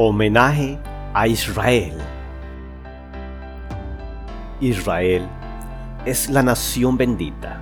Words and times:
Homenaje 0.00 0.78
a 1.12 1.26
Israel. 1.26 1.98
Israel 4.60 5.26
es 6.06 6.30
la 6.30 6.44
nación 6.44 6.96
bendita. 6.96 7.60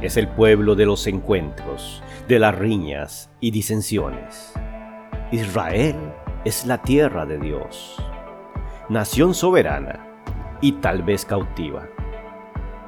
Es 0.00 0.16
el 0.16 0.28
pueblo 0.28 0.76
de 0.76 0.86
los 0.86 1.08
encuentros, 1.08 2.00
de 2.28 2.38
las 2.38 2.54
riñas 2.54 3.32
y 3.40 3.50
disensiones. 3.50 4.52
Israel 5.32 5.96
es 6.44 6.64
la 6.64 6.80
tierra 6.80 7.26
de 7.26 7.38
Dios, 7.38 7.96
nación 8.88 9.34
soberana 9.34 10.06
y 10.60 10.74
tal 10.74 11.02
vez 11.02 11.24
cautiva. 11.24 11.88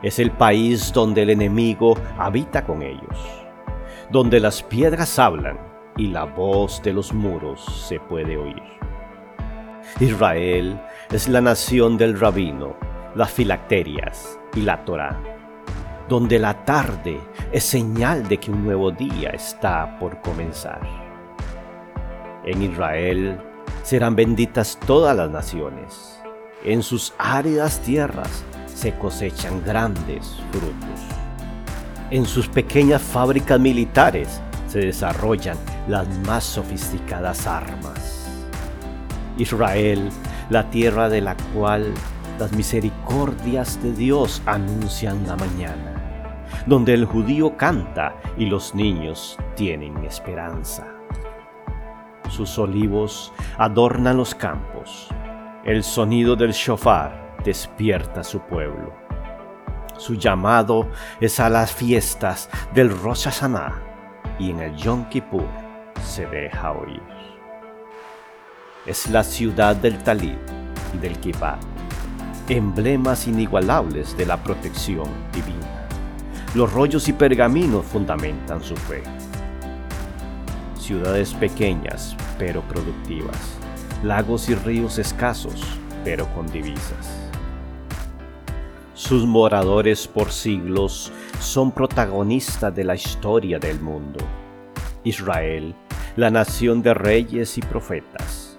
Es 0.00 0.21
el 0.21 0.30
país 0.30 0.93
donde 0.93 1.23
el 1.23 1.30
enemigo 1.30 1.98
habita 2.16 2.64
con 2.64 2.82
ellos, 2.82 3.18
donde 4.12 4.39
las 4.39 4.62
piedras 4.62 5.18
hablan 5.18 5.70
y 6.01 6.07
la 6.07 6.25
voz 6.25 6.80
de 6.82 6.95
los 6.95 7.12
muros 7.12 7.62
se 7.87 8.01
puede 8.01 8.38
oír. 8.38 8.62
Israel 10.01 10.80
es 11.12 11.29
la 11.29 11.43
nación 11.43 11.98
del 11.98 12.19
rabino, 12.19 12.74
las 13.15 13.30
filacterias 13.30 14.38
y 14.55 14.62
la 14.62 14.83
Torá, 14.87 15.21
donde 16.09 16.38
la 16.38 16.65
tarde 16.65 17.21
es 17.52 17.65
señal 17.65 18.27
de 18.29 18.38
que 18.38 18.51
un 18.51 18.65
nuevo 18.65 18.91
día 18.91 19.29
está 19.30 19.98
por 19.98 20.23
comenzar. 20.23 20.80
En 22.46 22.62
Israel 22.62 23.38
serán 23.82 24.16
benditas 24.16 24.79
todas 24.87 25.15
las 25.15 25.29
naciones. 25.29 26.19
En 26.65 26.82
sus 26.82 27.12
áridas 27.19 27.79
tierras 27.80 28.43
se 28.65 28.95
cosechan 28.95 29.62
grandes 29.66 30.41
frutos. 30.51 31.01
En 32.10 32.24
sus 32.24 32.48
pequeñas 32.48 33.02
fábricas 33.02 33.60
militares 33.60 34.41
se 34.66 34.79
desarrollan 34.79 35.59
las 35.89 36.09
más 36.27 36.45
sofisticadas 36.45 37.47
armas. 37.47 38.29
Israel, 39.37 40.10
la 40.51 40.68
tierra 40.71 41.09
de 41.09 41.21
la 41.21 41.37
cual 41.54 41.93
las 42.38 42.52
misericordias 42.52 43.82
de 43.82 43.93
Dios 43.93 44.43
anuncian 44.46 45.27
la 45.27 45.37
mañana, 45.37 46.46
donde 46.66 46.95
el 46.95 47.04
judío 47.04 47.57
canta 47.57 48.15
y 48.37 48.46
los 48.46 48.74
niños 48.74 49.38
tienen 49.57 50.04
esperanza. 50.04 50.87
Sus 52.29 52.59
olivos 52.59 53.32
adornan 53.59 54.16
los 54.16 54.35
campos, 54.35 55.09
el 55.65 55.82
sonido 55.82 56.37
del 56.37 56.52
shofar 56.52 57.37
despierta 57.45 58.23
su 58.23 58.41
pueblo. 58.41 58.93
Su 59.97 60.15
llamado 60.15 60.88
es 61.21 61.41
a 61.41 61.51
las 61.51 61.73
fiestas 61.73 62.49
del 62.74 62.91
Rosh 62.91 63.24
Hashanah 63.24 63.82
y 64.38 64.50
en 64.50 64.60
el 64.60 64.76
Yom 64.76 65.04
Kippur 65.10 65.69
se 66.11 66.27
deja 66.27 66.72
oír. 66.72 67.00
Es 68.84 69.09
la 69.09 69.22
ciudad 69.22 69.77
del 69.77 70.03
Talib 70.03 70.39
y 70.93 70.99
del 70.99 71.16
Kippah, 71.21 71.59
emblemas 72.49 73.28
inigualables 73.28 74.16
de 74.16 74.27
la 74.27 74.37
protección 74.43 75.09
divina. 75.33 75.87
Los 76.55 76.72
rollos 76.72 77.09
y 77.09 77.12
pergaminos 77.12 77.87
fundamentan 77.87 78.61
su 78.61 78.77
fe. 78.77 79.05
Ciudades 80.77 81.33
pequeñas 81.34 82.16
pero 82.38 82.62
productivas, 82.62 83.56
lagos 84.03 84.49
y 84.49 84.56
ríos 84.56 84.99
escasos 84.99 85.62
pero 86.03 86.27
con 86.34 86.50
divisas. 86.50 87.31
Sus 88.94 89.25
moradores 89.27 90.09
por 90.09 90.33
siglos 90.33 91.12
son 91.38 91.71
protagonistas 91.71 92.75
de 92.75 92.83
la 92.83 92.97
historia 92.97 93.61
del 93.61 93.81
mundo. 93.81 94.19
Israel, 95.05 95.75
la 96.16 96.31
nación 96.31 96.83
de 96.83 96.94
reyes 96.94 97.59
y 97.59 97.61
profetas, 97.61 98.59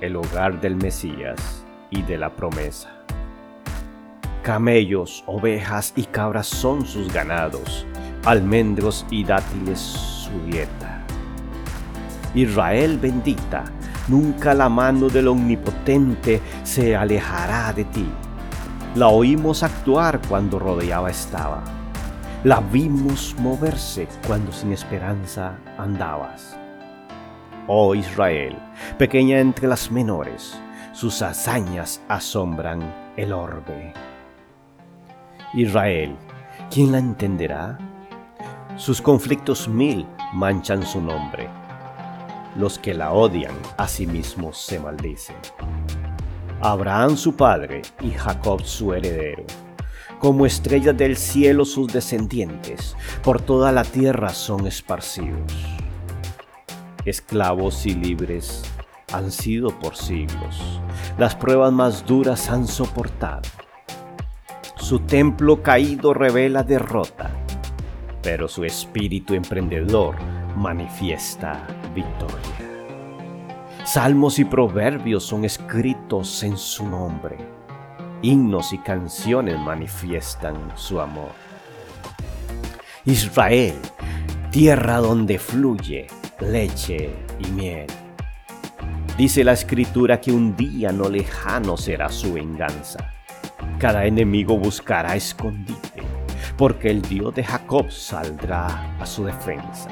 el 0.00 0.16
hogar 0.16 0.60
del 0.60 0.76
Mesías 0.76 1.64
y 1.90 2.02
de 2.02 2.18
la 2.18 2.34
promesa. 2.34 2.90
Camellos, 4.42 5.24
ovejas 5.26 5.92
y 5.96 6.04
cabras 6.04 6.46
son 6.46 6.86
sus 6.86 7.12
ganados, 7.12 7.86
almendros 8.24 9.06
y 9.10 9.24
dátiles 9.24 9.78
su 9.78 10.30
dieta. 10.46 11.04
Israel 12.34 12.98
bendita, 12.98 13.64
nunca 14.08 14.54
la 14.54 14.68
mano 14.68 15.08
del 15.08 15.28
Omnipotente 15.28 16.40
se 16.62 16.96
alejará 16.96 17.72
de 17.72 17.84
ti 17.84 18.06
la 18.96 19.06
oímos 19.06 19.62
actuar 19.62 20.20
cuando 20.28 20.58
rodeaba 20.58 21.10
estaba. 21.10 21.62
La 22.42 22.58
vimos 22.58 23.36
moverse 23.38 24.08
cuando 24.26 24.50
sin 24.50 24.72
esperanza 24.72 25.54
andabas. 25.78 26.59
Oh 27.72 27.94
Israel, 27.94 28.58
pequeña 28.98 29.38
entre 29.38 29.68
las 29.68 29.92
menores, 29.92 30.58
sus 30.92 31.22
hazañas 31.22 32.02
asombran 32.08 32.82
el 33.16 33.32
orbe. 33.32 33.94
Israel, 35.54 36.16
¿quién 36.68 36.90
la 36.90 36.98
entenderá? 36.98 37.78
Sus 38.76 39.00
conflictos 39.00 39.68
mil 39.68 40.04
manchan 40.32 40.84
su 40.84 41.00
nombre. 41.00 41.48
Los 42.56 42.76
que 42.76 42.92
la 42.92 43.12
odian 43.12 43.54
a 43.76 43.86
sí 43.86 44.04
mismos 44.04 44.58
se 44.58 44.80
maldicen. 44.80 45.36
Abraham 46.60 47.16
su 47.16 47.36
padre 47.36 47.82
y 48.00 48.10
Jacob 48.10 48.64
su 48.64 48.94
heredero. 48.94 49.44
Como 50.18 50.44
estrellas 50.44 50.96
del 50.96 51.16
cielo 51.16 51.64
sus 51.64 51.92
descendientes, 51.92 52.96
por 53.22 53.40
toda 53.40 53.70
la 53.70 53.84
tierra 53.84 54.30
son 54.30 54.66
esparcidos. 54.66 55.54
Esclavos 57.06 57.86
y 57.86 57.94
libres 57.94 58.62
han 59.10 59.30
sido 59.32 59.70
por 59.70 59.96
siglos, 59.96 60.82
las 61.16 61.34
pruebas 61.34 61.72
más 61.72 62.04
duras 62.04 62.50
han 62.50 62.66
soportado. 62.66 63.48
Su 64.76 65.00
templo 65.00 65.62
caído 65.62 66.12
revela 66.12 66.62
derrota, 66.62 67.30
pero 68.22 68.48
su 68.48 68.64
espíritu 68.64 69.32
emprendedor 69.32 70.16
manifiesta 70.56 71.66
victoria. 71.94 72.36
Salmos 73.86 74.38
y 74.38 74.44
proverbios 74.44 75.24
son 75.24 75.46
escritos 75.46 76.42
en 76.42 76.58
su 76.58 76.86
nombre. 76.86 77.38
Himnos 78.20 78.74
y 78.74 78.78
canciones 78.78 79.58
manifiestan 79.58 80.70
su 80.74 81.00
amor. 81.00 81.32
Israel, 83.06 83.78
tierra 84.50 84.98
donde 84.98 85.38
fluye 85.38 86.08
leche 86.40 87.10
y 87.38 87.50
miel. 87.52 87.86
Dice 89.16 89.44
la 89.44 89.52
escritura 89.52 90.20
que 90.20 90.32
un 90.32 90.56
día 90.56 90.92
no 90.92 91.08
lejano 91.08 91.76
será 91.76 92.08
su 92.08 92.32
venganza. 92.32 93.12
Cada 93.78 94.04
enemigo 94.04 94.58
buscará 94.58 95.16
escondite, 95.16 96.02
porque 96.56 96.90
el 96.90 97.02
Dios 97.02 97.34
de 97.34 97.44
Jacob 97.44 97.90
saldrá 97.90 98.96
a 98.98 99.06
su 99.06 99.24
defensa 99.24 99.88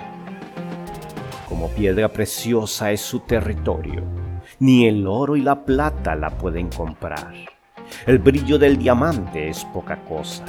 como 1.48 1.70
piedra 1.70 2.08
preciosa 2.08 2.92
es 2.92 3.00
su 3.00 3.20
territorio. 3.20 4.04
Ni 4.60 4.86
el 4.86 5.06
oro 5.06 5.34
y 5.34 5.40
la 5.40 5.64
plata 5.64 6.14
la 6.14 6.30
pueden 6.30 6.68
comprar. 6.68 7.32
El 8.06 8.18
brillo 8.18 8.58
del 8.58 8.76
diamante 8.76 9.48
es 9.48 9.64
poca 9.64 9.96
cosa. 10.04 10.44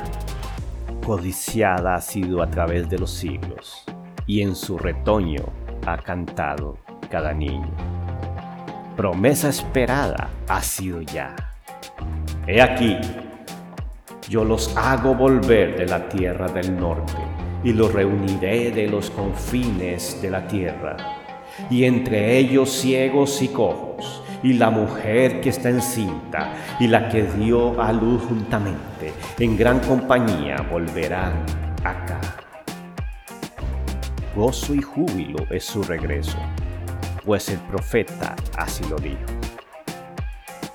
Codiciada 1.05 1.95
ha 1.95 2.01
sido 2.01 2.43
a 2.43 2.49
través 2.49 2.89
de 2.89 2.99
los 2.99 3.11
siglos, 3.11 3.85
y 4.27 4.41
en 4.41 4.55
su 4.55 4.77
retoño 4.77 5.45
ha 5.93 5.97
cantado 5.97 6.77
cada 7.09 7.33
niño. 7.33 7.71
Promesa 8.95 9.49
esperada 9.49 10.29
ha 10.47 10.61
sido 10.61 11.01
ya. 11.01 11.35
He 12.45 12.61
aquí, 12.61 12.97
yo 14.27 14.43
los 14.43 14.75
hago 14.77 15.15
volver 15.15 15.77
de 15.77 15.85
la 15.85 16.07
tierra 16.09 16.47
del 16.47 16.79
norte 16.79 17.21
y 17.63 17.73
los 17.73 17.93
reuniré 17.93 18.71
de 18.71 18.87
los 18.87 19.09
confines 19.09 20.21
de 20.21 20.29
la 20.29 20.47
tierra, 20.47 20.95
y 21.69 21.83
entre 21.83 22.37
ellos 22.37 22.69
ciegos 22.69 23.41
y 23.41 23.49
cojos, 23.49 24.23
y 24.41 24.53
la 24.53 24.69
mujer 24.69 25.41
que 25.41 25.49
está 25.49 25.69
encinta, 25.69 26.53
y 26.79 26.87
la 26.87 27.09
que 27.09 27.23
dio 27.23 27.81
a 27.81 27.91
luz 27.91 28.23
juntamente, 28.29 29.11
en 29.39 29.57
gran 29.57 29.79
compañía 29.79 30.65
volverán 30.71 31.43
acá. 31.83 32.19
Gozo 34.35 34.75
y 34.75 34.81
júbilo 34.81 35.45
es 35.49 35.63
su 35.63 35.81
regreso, 35.81 36.37
pues 37.25 37.49
el 37.49 37.57
profeta 37.59 38.35
así 38.55 38.83
lo 38.87 38.97
dijo. 38.97 39.17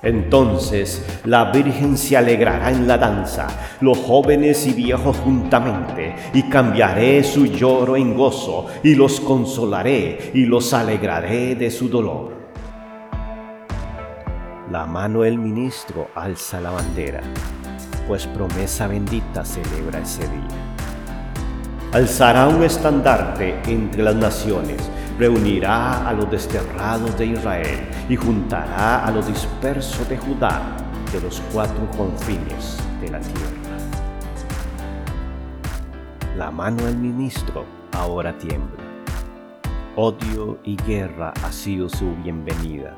Entonces 0.01 1.03
la 1.23 1.51
Virgen 1.51 1.97
se 1.97 2.17
alegrará 2.17 2.69
en 2.69 2.85
la 2.85 2.97
danza, 2.97 3.47
los 3.79 3.97
jóvenes 3.97 4.67
y 4.67 4.73
viejos 4.73 5.17
juntamente, 5.17 6.15
y 6.33 6.43
cambiaré 6.43 7.23
su 7.23 7.45
lloro 7.45 7.95
en 7.95 8.15
gozo, 8.15 8.67
y 8.83 8.93
los 8.93 9.21
consolaré, 9.21 10.31
y 10.33 10.45
los 10.45 10.73
alegraré 10.73 11.55
de 11.55 11.71
su 11.71 11.87
dolor. 11.87 12.35
La 14.69 14.85
mano 14.85 15.21
del 15.21 15.39
ministro 15.39 16.09
alza 16.13 16.59
la 16.59 16.71
bandera, 16.71 17.21
pues 18.05 18.27
promesa 18.27 18.87
bendita 18.87 19.45
celebra 19.45 20.01
ese 20.01 20.23
día. 20.23 20.74
Alzará 21.95 22.49
un 22.49 22.61
estandarte 22.61 23.57
entre 23.71 24.03
las 24.03 24.17
naciones, 24.17 24.81
reunirá 25.17 26.05
a 26.05 26.11
los 26.11 26.29
desterrados 26.29 27.17
de 27.17 27.27
Israel 27.27 27.87
y 28.09 28.17
juntará 28.17 29.05
a 29.05 29.11
los 29.11 29.25
dispersos 29.27 30.09
de 30.09 30.17
Judá 30.17 30.75
de 31.13 31.21
los 31.21 31.41
cuatro 31.53 31.89
confines 31.95 32.77
de 32.99 33.11
la 33.11 33.21
tierra. 33.21 33.77
La 36.35 36.51
mano 36.51 36.83
del 36.83 36.97
ministro 36.97 37.63
ahora 37.93 38.37
tiembla. 38.39 38.83
Odio 39.95 40.59
y 40.65 40.75
guerra 40.75 41.31
ha 41.45 41.51
sido 41.53 41.87
su 41.87 42.13
bienvenida, 42.15 42.93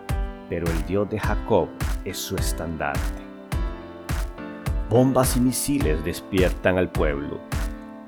pero 0.49 0.65
el 0.65 0.85
Dios 0.87 1.07
de 1.11 1.19
Jacob 1.19 1.67
es 2.03 2.17
su 2.17 2.35
estandarte. 2.35 3.21
Bombas 4.89 5.37
y 5.37 5.41
misiles 5.41 6.03
despiertan 6.03 6.79
al 6.79 6.89
pueblo. 6.89 7.39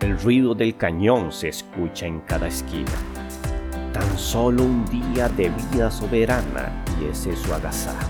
El 0.02 0.18
ruido 0.18 0.56
del 0.56 0.78
cañón 0.78 1.30
se 1.34 1.50
escucha 1.50 2.06
en 2.06 2.22
cada 2.22 2.48
esquina. 2.48 2.92
Tan 3.92 4.18
solo 4.18 4.64
un 4.64 4.86
día 4.86 5.28
de 5.28 5.50
vida 5.50 5.92
soberana 5.92 6.72
y 7.02 7.12
ese 7.12 7.34
es 7.34 7.40
su 7.40 7.54
agasajo. 7.54 8.08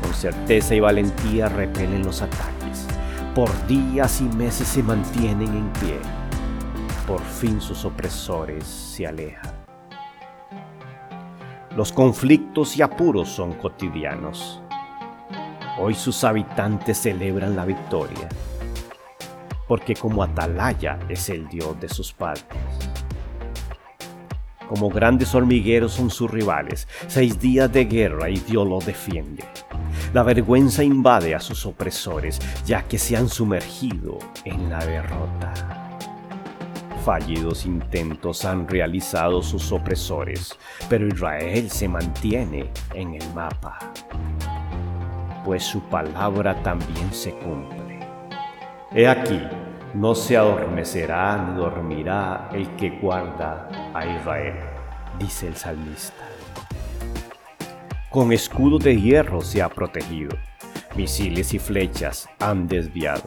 Con 0.00 0.14
certeza 0.14 0.76
y 0.76 0.80
valentía 0.80 1.48
repelen 1.48 2.04
los 2.04 2.22
ataques. 2.22 2.86
Por 3.34 3.50
días 3.66 4.20
y 4.20 4.24
meses 4.36 4.68
se 4.68 4.84
mantienen 4.84 5.48
en 5.48 5.72
pie. 5.80 5.98
Por 7.08 7.20
fin 7.20 7.60
sus 7.60 7.84
opresores 7.84 8.62
se 8.62 9.08
alejan. 9.08 9.52
Los 11.76 11.92
conflictos 11.92 12.76
y 12.76 12.82
apuros 12.82 13.28
son 13.28 13.54
cotidianos. 13.54 14.62
Hoy 15.80 15.94
sus 15.94 16.22
habitantes 16.22 16.98
celebran 16.98 17.56
la 17.56 17.64
victoria, 17.64 18.28
porque 19.70 19.94
como 19.94 20.24
atalaya 20.24 20.98
es 21.08 21.28
el 21.28 21.46
Dios 21.46 21.80
de 21.80 21.88
sus 21.88 22.12
padres. 22.12 22.44
Como 24.68 24.90
grandes 24.90 25.32
hormigueros 25.32 25.92
son 25.92 26.10
sus 26.10 26.28
rivales, 26.28 26.88
seis 27.06 27.38
días 27.38 27.72
de 27.72 27.84
guerra 27.84 28.28
y 28.28 28.38
Dios 28.38 28.66
los 28.66 28.84
defiende. 28.84 29.44
La 30.12 30.24
vergüenza 30.24 30.82
invade 30.82 31.36
a 31.36 31.38
sus 31.38 31.66
opresores, 31.66 32.40
ya 32.66 32.82
que 32.82 32.98
se 32.98 33.16
han 33.16 33.28
sumergido 33.28 34.18
en 34.44 34.70
la 34.70 34.84
derrota. 34.84 35.98
Fallidos 37.04 37.64
intentos 37.64 38.44
han 38.44 38.66
realizado 38.66 39.40
sus 39.40 39.70
opresores, 39.70 40.58
pero 40.88 41.06
Israel 41.06 41.70
se 41.70 41.86
mantiene 41.86 42.72
en 42.94 43.14
el 43.14 43.34
mapa 43.34 43.78
pues 45.44 45.64
su 45.64 45.80
palabra 45.80 46.62
también 46.62 47.12
se 47.12 47.32
cumple. 47.32 47.98
He 48.92 49.08
aquí, 49.08 49.40
no 49.94 50.14
se 50.14 50.36
adormecerá 50.36 51.36
ni 51.36 51.56
dormirá 51.56 52.48
el 52.52 52.68
que 52.76 52.90
guarda 52.90 53.68
a 53.94 54.06
Israel, 54.06 54.54
dice 55.18 55.48
el 55.48 55.56
salmista. 55.56 56.14
Con 58.08 58.32
escudo 58.32 58.78
de 58.78 59.00
hierro 59.00 59.40
se 59.40 59.62
ha 59.62 59.68
protegido, 59.68 60.36
misiles 60.96 61.54
y 61.54 61.58
flechas 61.58 62.28
han 62.38 62.66
desviado. 62.66 63.22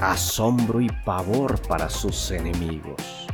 Asombro 0.00 0.80
y 0.80 0.88
pavor 1.04 1.60
para 1.66 1.88
sus 1.88 2.30
enemigos. 2.30 3.26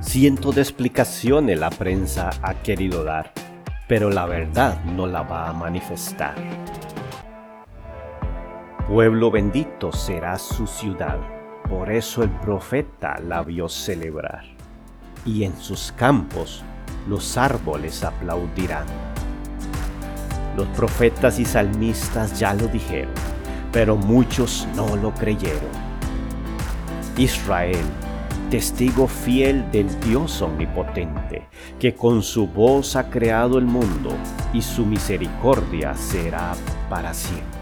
Cientos 0.00 0.54
de 0.54 0.62
explicaciones 0.62 1.58
la 1.58 1.70
prensa 1.70 2.30
ha 2.42 2.54
querido 2.54 3.04
dar 3.04 3.32
pero 3.86 4.10
la 4.10 4.26
verdad 4.26 4.82
no 4.84 5.06
la 5.06 5.22
va 5.22 5.48
a 5.48 5.52
manifestar. 5.52 6.34
Pueblo 8.88 9.32
bendito 9.32 9.90
será 9.90 10.38
su 10.38 10.68
ciudad, 10.68 11.18
por 11.68 11.90
eso 11.90 12.22
el 12.22 12.30
profeta 12.30 13.18
la 13.18 13.42
vio 13.42 13.68
celebrar, 13.68 14.44
y 15.24 15.42
en 15.42 15.56
sus 15.56 15.90
campos 15.90 16.62
los 17.08 17.36
árboles 17.36 18.04
aplaudirán. 18.04 18.86
Los 20.56 20.68
profetas 20.68 21.40
y 21.40 21.44
salmistas 21.44 22.38
ya 22.38 22.54
lo 22.54 22.68
dijeron, 22.68 23.12
pero 23.72 23.96
muchos 23.96 24.68
no 24.76 24.94
lo 24.94 25.12
creyeron. 25.12 25.72
Israel 27.16 27.84
testigo 28.50 29.08
fiel 29.08 29.68
del 29.72 29.88
Dios 29.98 30.40
omnipotente, 30.42 31.48
que 31.80 31.96
con 31.96 32.22
su 32.22 32.46
voz 32.46 32.94
ha 32.94 33.10
creado 33.10 33.58
el 33.58 33.64
mundo 33.64 34.10
y 34.52 34.62
su 34.62 34.86
misericordia 34.86 35.92
será 35.96 36.52
para 36.88 37.12
siempre. 37.12 37.55